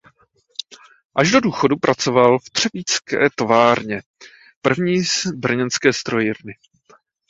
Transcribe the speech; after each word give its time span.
Až 1.15 1.31
do 1.31 1.39
důchodu 1.39 1.75
pracoval 1.77 2.39
v 2.39 2.49
třebíčské 2.49 3.27
továrně 3.37 4.01
První 4.61 5.01
brněnské 5.37 5.93
strojírny. 5.93 6.53